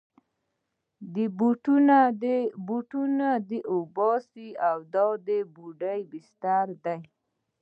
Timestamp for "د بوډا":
5.25-5.93